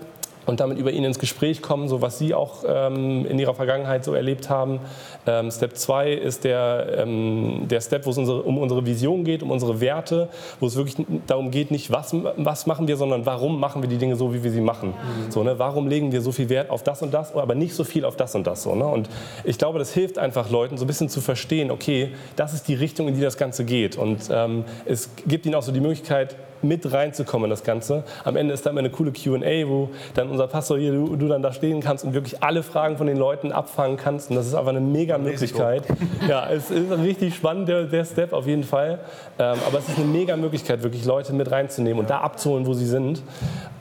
[0.45, 4.03] und damit über ihn ins Gespräch kommen, so was sie auch ähm, in ihrer Vergangenheit
[4.03, 4.79] so erlebt haben.
[5.25, 9.43] Ähm, Step 2 ist der, ähm, der Step, wo es unsere, um unsere Vision geht,
[9.43, 10.29] um unsere Werte,
[10.59, 13.97] wo es wirklich darum geht, nicht was, was machen wir, sondern warum machen wir die
[13.97, 14.93] Dinge so, wie wir sie machen.
[15.29, 15.57] So, ne?
[15.59, 18.15] Warum legen wir so viel Wert auf das und das, aber nicht so viel auf
[18.15, 18.63] das und das.
[18.63, 18.85] So, ne?
[18.85, 19.09] Und
[19.43, 22.75] ich glaube, das hilft einfach Leuten, so ein bisschen zu verstehen, okay, das ist die
[22.75, 23.97] Richtung, in die das Ganze geht.
[23.97, 28.03] Und ähm, es gibt ihnen auch so die Möglichkeit, mit reinzukommen in das Ganze.
[28.23, 31.27] Am Ende ist da immer eine coole Q&A, wo dann unser Pastor hier, du, du
[31.27, 34.29] dann da stehen kannst und wirklich alle Fragen von den Leuten abfangen kannst.
[34.29, 35.83] Und das ist einfach eine mega Möglichkeit.
[36.27, 38.99] Ja, es ist richtig spannend, der, der Step auf jeden Fall.
[39.39, 42.73] Ähm, aber es ist eine mega Möglichkeit, wirklich Leute mit reinzunehmen und da abzuholen, wo
[42.73, 43.21] sie sind.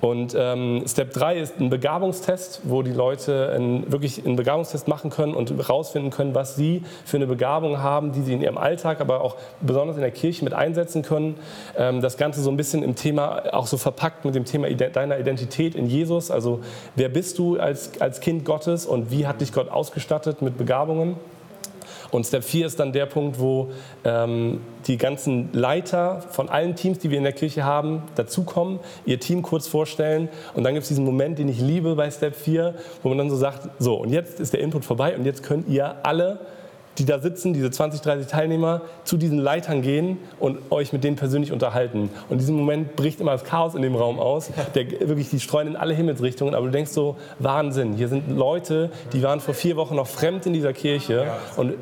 [0.03, 5.11] Und ähm, Step 3 ist ein Begabungstest, wo die Leute einen, wirklich einen Begabungstest machen
[5.11, 9.01] können und herausfinden können, was sie für eine Begabung haben, die sie in ihrem Alltag,
[9.01, 11.37] aber auch besonders in der Kirche mit einsetzen können.
[11.79, 14.91] Ähm, das Ganze so ein bisschen im Thema, auch so verpackt mit dem Thema ide-
[14.91, 16.33] deiner Identität in Jesus.
[16.33, 16.63] Also
[16.97, 21.15] wer bist du als, als Kind Gottes und wie hat dich Gott ausgestattet mit Begabungen?
[22.13, 23.71] Und Step 4 ist dann der Punkt, wo
[24.05, 29.19] ähm, die ganzen Leiter von allen Teams, die wir in der Kirche haben, dazukommen, ihr
[29.19, 30.29] Team kurz vorstellen.
[30.55, 33.31] Und dann gibt es diesen Moment, den ich liebe bei Step 4, wo man dann
[33.31, 36.39] so sagt, so, und jetzt ist der Input vorbei und jetzt könnt ihr alle
[36.99, 41.17] die da sitzen, diese 20, 30 Teilnehmer, zu diesen Leitern gehen und euch mit denen
[41.17, 42.11] persönlich unterhalten.
[42.29, 44.51] Und in diesem Moment bricht immer das Chaos in dem Raum aus.
[44.75, 46.55] Der, wirklich, die streuen in alle Himmelsrichtungen.
[46.55, 50.47] Aber du denkst so, Wahnsinn, hier sind Leute, die waren vor vier Wochen noch fremd
[50.47, 51.75] in dieser Kirche und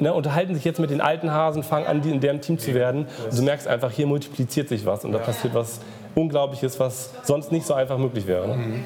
[0.00, 2.74] ne, unterhalten sich jetzt mit den alten Hasen, fangen an, die in deren Team zu
[2.74, 3.06] werden.
[3.28, 5.80] Und du merkst einfach, hier multipliziert sich was und da passiert was
[6.14, 8.48] Unglaubliches, was sonst nicht so einfach möglich wäre.
[8.48, 8.84] Ne?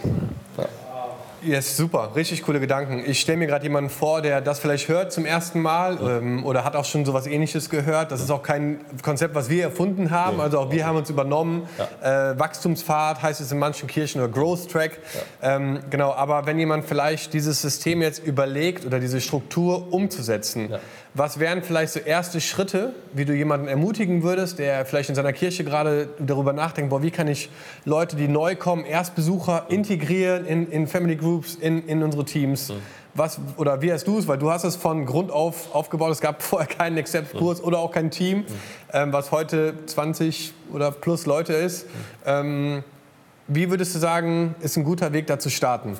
[1.47, 3.03] Yes, super, richtig coole Gedanken.
[3.07, 6.65] Ich stelle mir gerade jemanden vor, der das vielleicht hört zum ersten Mal ähm, oder
[6.65, 8.13] hat auch schon sowas ähnliches gehört.
[8.13, 10.41] Das ist auch kein Konzept, was wir erfunden haben.
[10.41, 11.69] Also auch wir haben uns übernommen.
[12.03, 15.01] Äh, Wachstumspfad heißt es in manchen Kirchen oder Growth Track.
[15.43, 20.71] Ähm, genau, aber wenn jemand vielleicht dieses System jetzt überlegt oder diese Struktur umzusetzen,
[21.15, 25.33] was wären vielleicht so erste Schritte, wie du jemanden ermutigen würdest, der vielleicht in seiner
[25.33, 27.51] Kirche gerade darüber nachdenkt, boah, wie kann ich
[27.85, 32.73] Leute, die neu kommen, Erstbesucher integrieren in, in Family Groups, in, in unsere Teams?
[33.15, 34.27] Was, oder wie hast du es?
[34.27, 36.11] Weil du hast es von Grund auf aufgebaut.
[36.11, 38.45] Es gab vorher keinen Accept-Kurs oder auch kein Team,
[38.93, 41.87] ähm, was heute 20 oder plus Leute ist.
[42.27, 42.83] Ähm,
[43.47, 45.97] wie würdest du sagen, ist ein guter Weg, da zu starten?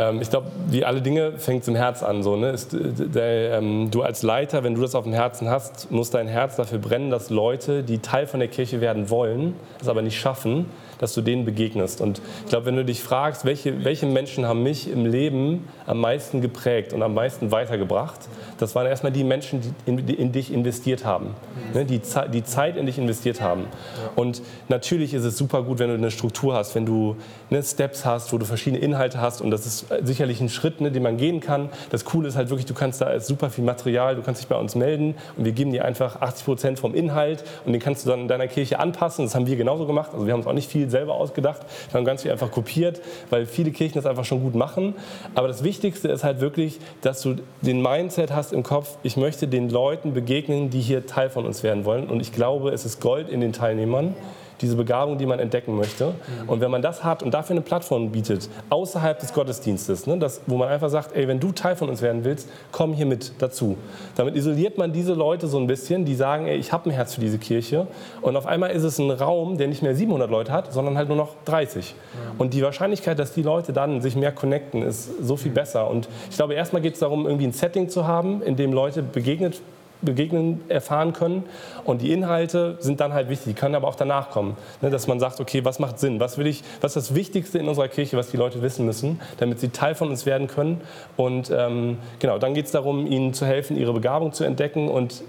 [0.00, 2.22] Ähm, ich glaube, wie alle Dinge fängt es im Herz an.
[2.22, 2.50] So, ne?
[2.50, 6.26] Ist, der, ähm, du als Leiter, wenn du das auf dem Herzen hast, muss dein
[6.26, 10.18] Herz dafür brennen, dass Leute, die Teil von der Kirche werden wollen, es aber nicht
[10.18, 10.66] schaffen,
[11.00, 12.02] dass du denen begegnest.
[12.02, 15.98] Und ich glaube, wenn du dich fragst, welche, welche Menschen haben mich im Leben am
[15.98, 18.20] meisten geprägt und am meisten weitergebracht,
[18.58, 21.34] das waren erstmal die Menschen, die in, die in dich investiert haben,
[21.72, 23.64] ne, die, die Zeit in dich investiert haben.
[24.14, 27.16] Und natürlich ist es super gut, wenn du eine Struktur hast, wenn du
[27.48, 30.92] ne, Steps hast, wo du verschiedene Inhalte hast und das ist sicherlich ein Schritt, ne,
[30.92, 31.70] den man gehen kann.
[31.88, 34.56] Das Coole ist halt wirklich, du kannst da super viel Material, du kannst dich bei
[34.56, 38.10] uns melden und wir geben dir einfach 80 Prozent vom Inhalt und den kannst du
[38.10, 39.24] dann in deiner Kirche anpassen.
[39.24, 40.10] Das haben wir genauso gemacht.
[40.12, 41.62] Also wir haben uns auch nicht viel selber ausgedacht.
[41.90, 43.00] Wir haben ganz viel einfach kopiert,
[43.30, 44.94] weil viele Kirchen das einfach schon gut machen.
[45.34, 49.48] Aber das Wichtigste ist halt wirklich, dass du den Mindset hast im Kopf, ich möchte
[49.48, 52.08] den Leuten begegnen, die hier Teil von uns werden wollen.
[52.08, 54.14] Und ich glaube, es ist Gold in den Teilnehmern
[54.60, 56.14] diese Begabung, die man entdecken möchte.
[56.46, 60.42] Und wenn man das hat und dafür eine Plattform bietet, außerhalb des Gottesdienstes, ne, das,
[60.46, 63.32] wo man einfach sagt, ey, wenn du Teil von uns werden willst, komm hier mit
[63.38, 63.76] dazu.
[64.16, 67.14] Damit isoliert man diese Leute so ein bisschen, die sagen, ey, ich habe ein Herz
[67.14, 67.86] für diese Kirche.
[68.20, 71.08] Und auf einmal ist es ein Raum, der nicht mehr 700 Leute hat, sondern halt
[71.08, 71.94] nur noch 30.
[72.38, 75.90] Und die Wahrscheinlichkeit, dass die Leute dann sich mehr connecten, ist so viel besser.
[75.90, 79.02] Und ich glaube, erstmal geht es darum, irgendwie ein Setting zu haben, in dem Leute
[79.02, 79.60] begegnet
[80.02, 81.44] begegnen, erfahren können.
[81.84, 84.56] Und die Inhalte sind dann halt wichtig, die können aber auch danach kommen.
[84.80, 86.20] Ne, dass man sagt, okay, was macht Sinn?
[86.20, 89.20] Was, will ich, was ist das Wichtigste in unserer Kirche, was die Leute wissen müssen,
[89.38, 90.80] damit sie Teil von uns werden können?
[91.16, 95.22] Und ähm, genau, dann geht es darum, ihnen zu helfen, ihre Begabung zu entdecken und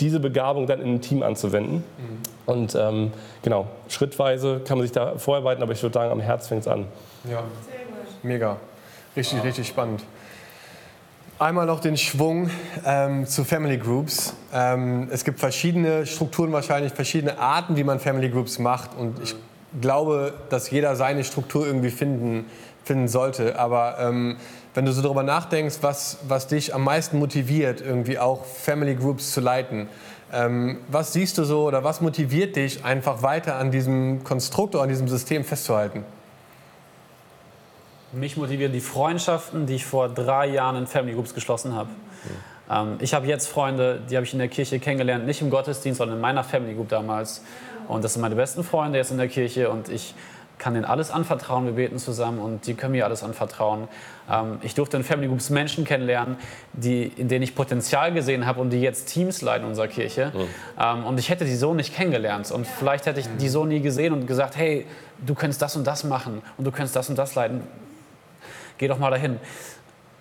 [0.00, 1.76] diese Begabung dann in ein Team anzuwenden.
[1.76, 2.18] Mhm.
[2.46, 6.48] Und ähm, genau, schrittweise kann man sich da vorarbeiten, aber ich würde sagen, am Herz
[6.48, 6.86] fängt es an.
[7.28, 7.42] Ja,
[8.22, 8.56] mega.
[9.16, 9.46] Richtig, wow.
[9.46, 10.02] richtig spannend.
[11.38, 12.48] Einmal noch den Schwung
[12.86, 14.32] ähm, zu Family Groups.
[14.54, 18.96] Ähm, es gibt verschiedene Strukturen wahrscheinlich, verschiedene Arten, wie man Family Groups macht.
[18.96, 19.34] Und ich
[19.78, 22.46] glaube, dass jeder seine Struktur irgendwie finden,
[22.84, 23.58] finden sollte.
[23.58, 24.36] Aber ähm,
[24.72, 29.32] wenn du so darüber nachdenkst, was, was dich am meisten motiviert, irgendwie auch Family Groups
[29.32, 29.88] zu leiten,
[30.32, 34.84] ähm, was siehst du so oder was motiviert dich, einfach weiter an diesem Konstrukt oder
[34.84, 36.02] an diesem System festzuhalten?
[38.12, 41.90] Mich motivieren die Freundschaften, die ich vor drei Jahren in Family Groups geschlossen habe.
[42.68, 42.96] Mhm.
[43.00, 46.16] ich habe jetzt Freunde, die habe ich in der Kirche kennengelernt, nicht im Gottesdienst, sondern
[46.16, 47.42] in meiner Family Group damals.
[47.88, 50.14] Und das sind meine besten Freunde jetzt in der Kirche und ich
[50.58, 51.66] kann denen alles anvertrauen.
[51.66, 53.88] Wir beten zusammen und die können mir alles anvertrauen.
[54.30, 56.36] Ähm, ich durfte in Family Groups Menschen kennenlernen,
[56.72, 60.32] die, in denen ich Potenzial gesehen habe und die jetzt Teams leiten in unserer Kirche.
[60.34, 60.40] Mhm.
[60.80, 62.50] Ähm, und ich hätte die so nicht kennengelernt.
[62.50, 64.86] Und vielleicht hätte ich die so nie gesehen und gesagt, hey,
[65.24, 67.62] du könntest das und das machen und du könntest das und das leiten
[68.78, 69.38] geh doch mal dahin.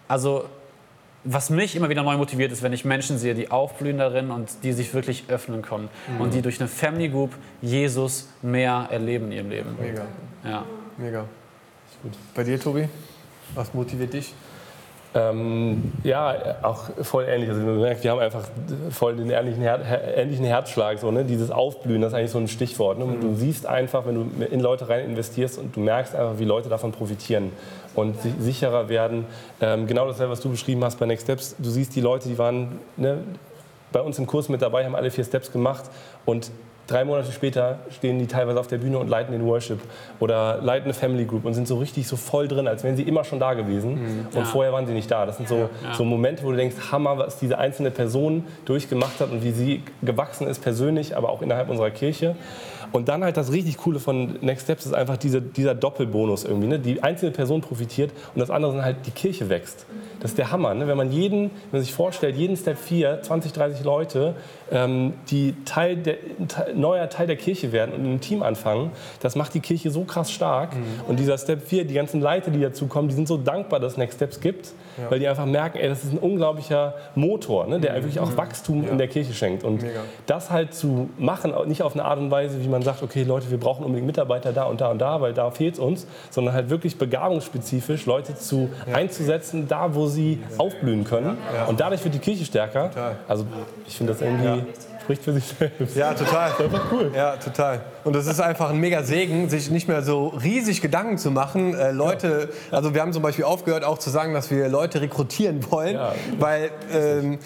[0.08, 0.46] Also
[1.26, 4.64] was mich immer wieder neu motiviert, ist, wenn ich Menschen sehe, die aufblühen darin und
[4.64, 6.22] die sich wirklich öffnen können mhm.
[6.22, 9.76] und die durch eine Family Group Jesus mehr erleben in ihrem Leben.
[9.80, 10.06] Mega.
[10.44, 10.66] Ja.
[10.98, 11.22] Mega.
[11.22, 12.14] Ist gut.
[12.36, 12.88] Bei dir, Tobi?
[13.56, 14.34] Was motiviert dich?
[15.18, 17.50] Ähm, ja, auch voll ähnlich.
[17.50, 18.44] Also man merkt, haben einfach
[18.90, 21.00] voll den ähnlichen, Her ähnlichen Herzschlag.
[21.00, 21.24] So, ne?
[21.24, 23.00] Dieses Aufblühen, das ist eigentlich so ein Stichwort.
[23.00, 23.06] Ne?
[23.06, 23.22] Mhm.
[23.22, 26.68] Du siehst einfach, wenn du in Leute rein investierst und du merkst einfach, wie Leute
[26.68, 27.54] davon profitieren
[27.96, 29.26] und sicherer werden.
[29.62, 31.56] Ähm, genau dasselbe, was du beschrieben hast bei Next Steps.
[31.60, 33.20] Du siehst die Leute, die waren ne,
[33.94, 35.86] bei uns im Kurs mit dabei, haben alle vier Steps gemacht
[36.26, 36.52] und
[36.88, 39.80] Drei Monate später stehen die teilweise auf der Bühne und leiten den Worship
[40.20, 43.04] oder leiten eine Family Group und sind so richtig so voll drin, als wären sie
[43.04, 44.28] immer schon da gewesen mhm.
[44.28, 44.44] und ja.
[44.46, 45.26] vorher waren sie nicht da.
[45.26, 45.94] Das sind so, ja.
[45.94, 49.84] so Momente, wo du denkst, Hammer, was diese einzelne Person durchgemacht hat und wie sie
[50.04, 52.36] gewachsen ist persönlich, aber auch innerhalb unserer Kirche.
[52.96, 56.68] Und dann halt das richtig Coole von Next Steps ist einfach diese, dieser Doppelbonus irgendwie.
[56.68, 56.80] Ne?
[56.80, 59.86] Die einzelne Person profitiert und das andere sind halt, die Kirche wächst.
[60.22, 60.74] Das ist der Hammer.
[60.74, 60.88] Ne?
[60.88, 64.36] Wenn man jeden, wenn man sich vorstellt, jeden Step 4, 20, 30 Leute,
[64.72, 66.16] ähm, die Teil der,
[66.74, 70.06] neuer Teil der Kirche werden und in einem Team anfangen, das macht die Kirche so
[70.06, 70.74] krass stark.
[70.74, 71.10] Mhm.
[71.10, 73.98] Und dieser Step 4, die ganzen Leiter, die dazukommen, die sind so dankbar, dass es
[73.98, 75.12] Next Steps gibt, ja.
[75.12, 77.96] weil die einfach merken, ey, das ist ein unglaublicher Motor, ne, der mhm.
[77.98, 78.92] wirklich auch Wachstum ja.
[78.92, 79.66] in der Kirche schenkt.
[79.66, 80.00] Und Mega.
[80.28, 83.52] das halt zu machen, nicht auf eine Art und Weise, wie man sagt, okay, Leute,
[83.52, 86.54] wir brauchen unbedingt Mitarbeiter da und da und da, weil da fehlt es uns, sondern
[86.54, 88.96] halt wirklich begabungsspezifisch Leute zu ja.
[88.96, 91.38] einzusetzen, da wo sie aufblühen können.
[91.68, 92.92] Und dadurch wird die Kirche stärker.
[93.28, 93.46] Also
[93.88, 94.64] ich finde das irgendwie
[95.06, 95.96] spricht für sich selbst.
[95.96, 96.50] Ja, total.
[96.50, 97.12] Das ist einfach cool.
[97.16, 97.82] Ja, total.
[98.04, 101.76] Und es ist einfach ein mega Segen, sich nicht mehr so riesig Gedanken zu machen.
[101.76, 102.78] Äh, Leute, ja.
[102.78, 106.14] also wir haben zum Beispiel aufgehört, auch zu sagen, dass wir Leute rekrutieren wollen, ja.
[106.40, 107.38] weil ähm,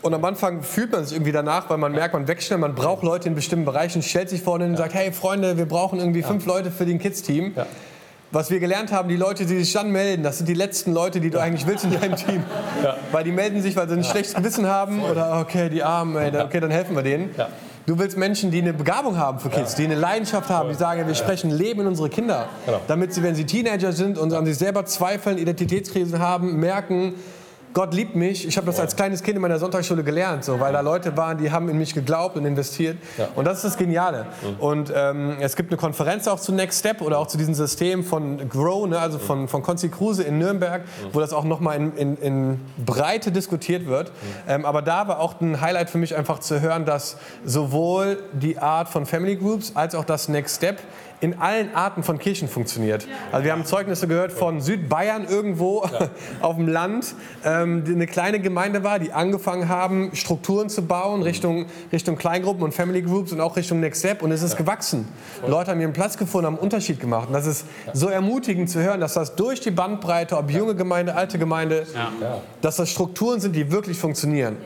[0.00, 2.74] und am Anfang fühlt man sich irgendwie danach, weil man merkt, man wächst schnell, man
[2.74, 6.22] braucht Leute in bestimmten Bereichen, stellt sich vorne und sagt, hey Freunde, wir brauchen irgendwie
[6.22, 7.54] fünf Leute für den Kids-Team
[8.32, 11.20] was wir gelernt haben, die Leute, die sich dann melden, das sind die letzten Leute,
[11.20, 12.42] die du eigentlich willst in deinem Team.
[12.82, 12.96] Ja.
[13.12, 14.10] Weil die melden sich, weil sie ein ja.
[14.10, 17.30] schlechtes Gewissen haben oder okay, die Armen, ey, okay, dann helfen wir denen.
[17.36, 17.48] Ja.
[17.84, 21.06] Du willst Menschen, die eine Begabung haben für Kids, die eine Leidenschaft haben, die sagen,
[21.06, 22.48] wir sprechen Leben in unsere Kinder.
[22.64, 22.80] Genau.
[22.86, 27.14] Damit sie, wenn sie Teenager sind und an sich selber zweifeln, Identitätskrisen haben, merken,
[27.74, 28.46] Gott liebt mich.
[28.46, 31.38] Ich habe das als kleines Kind in meiner Sonntagsschule gelernt, so, weil da Leute waren,
[31.38, 32.98] die haben in mich geglaubt und investiert.
[33.16, 33.28] Ja.
[33.34, 34.26] Und das ist das Geniale.
[34.58, 38.04] Und ähm, es gibt eine Konferenz auch zu Next Step oder auch zu diesem System
[38.04, 40.82] von Grow, ne, also von, von Konzi Kruse in Nürnberg,
[41.12, 44.12] wo das auch nochmal in, in, in Breite diskutiert wird.
[44.48, 48.58] Ähm, aber da war auch ein Highlight für mich einfach zu hören, dass sowohl die
[48.58, 50.78] Art von Family Groups als auch das Next Step
[51.22, 53.06] in allen Arten von Kirchen funktioniert.
[53.30, 55.88] Also wir haben Zeugnisse gehört von Südbayern irgendwo
[56.40, 61.22] auf dem Land, ähm, die eine kleine Gemeinde war, die angefangen haben, Strukturen zu bauen
[61.22, 64.20] Richtung, Richtung Kleingruppen und Family Groups und auch Richtung Next Step.
[64.20, 65.06] Und es ist gewachsen.
[65.46, 67.28] Leute haben ihren Platz gefunden, haben einen Unterschied gemacht.
[67.28, 71.14] Und das ist so ermutigend zu hören, dass das durch die Bandbreite, ob junge Gemeinde,
[71.14, 71.86] alte Gemeinde,
[72.62, 74.56] dass das Strukturen sind, die wirklich funktionieren.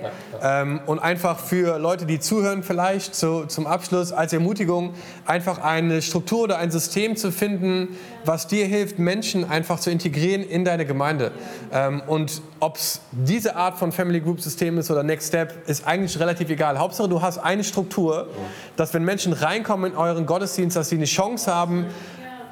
[0.42, 4.94] Ähm, und einfach für Leute, die zuhören vielleicht zu, zum Abschluss als Ermutigung,
[5.26, 7.88] einfach eine Struktur oder ein System zu finden,
[8.24, 11.32] was dir hilft, Menschen einfach zu integrieren in deine Gemeinde.
[11.72, 15.86] Ähm, und ob es diese Art von Family Group System ist oder Next Step, ist
[15.86, 16.78] eigentlich relativ egal.
[16.78, 18.28] Hauptsache, du hast eine Struktur,
[18.76, 21.86] dass wenn Menschen reinkommen in euren Gottesdienst, dass sie eine Chance haben,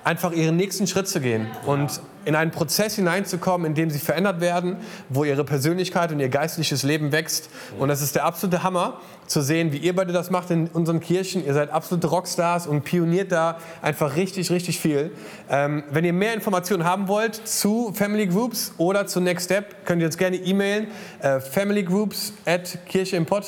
[0.02, 4.40] einfach ihren nächsten Schritt zu gehen und in einen Prozess hineinzukommen, in dem sie verändert
[4.40, 4.76] werden,
[5.08, 7.50] wo ihre Persönlichkeit und ihr geistliches Leben wächst.
[7.78, 11.00] Und das ist der absolute Hammer, zu sehen, wie ihr beide das macht in unseren
[11.00, 11.44] Kirchen.
[11.44, 15.12] Ihr seid absolute Rockstars und pioniert da einfach richtig, richtig viel.
[15.48, 20.00] Ähm, wenn ihr mehr Informationen haben wollt zu Family Groups oder zu Next Step, könnt
[20.02, 20.88] ihr uns gerne e-mailen.
[21.20, 23.44] Äh, familygroups at Kirche im Pott.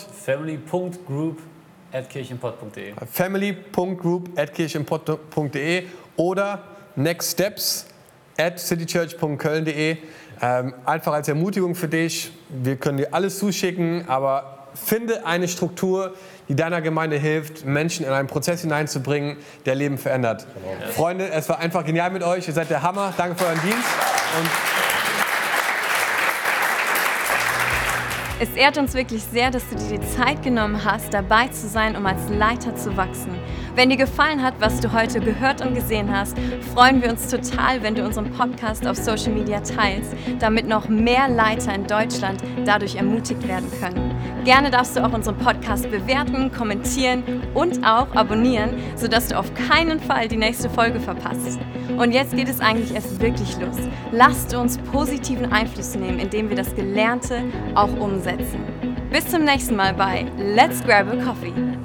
[3.12, 5.84] Family.group at kirchenpott.de.
[6.16, 6.62] oder
[6.96, 7.86] nextsteps
[8.38, 9.96] at citychurch.köln.de.
[10.42, 12.30] Ähm, einfach als Ermutigung für dich.
[12.48, 16.14] Wir können dir alles zuschicken, aber finde eine Struktur,
[16.48, 20.46] die deiner Gemeinde hilft, Menschen in einen Prozess hineinzubringen, der Leben verändert.
[20.94, 22.46] Freunde, es war einfach genial mit euch.
[22.46, 23.14] Ihr seid der Hammer.
[23.16, 23.88] Danke für euren Dienst.
[24.38, 24.48] Und
[28.38, 31.96] Es ehrt uns wirklich sehr, dass du dir die Zeit genommen hast, dabei zu sein,
[31.96, 33.30] um als Leiter zu wachsen.
[33.76, 36.34] Wenn dir gefallen hat, was du heute gehört und gesehen hast,
[36.72, 41.28] freuen wir uns total, wenn du unseren Podcast auf Social Media teilst, damit noch mehr
[41.28, 44.14] Leiter in Deutschland dadurch ermutigt werden können.
[44.46, 50.00] Gerne darfst du auch unseren Podcast bewerten, kommentieren und auch abonnieren, sodass du auf keinen
[50.00, 51.58] Fall die nächste Folge verpasst.
[51.98, 53.76] Und jetzt geht es eigentlich erst wirklich los.
[54.10, 57.42] Lasst uns positiven Einfluss nehmen, indem wir das Gelernte
[57.74, 58.58] auch umsetzen.
[59.10, 61.75] Bis zum nächsten Mal bei Let's Grab a Coffee.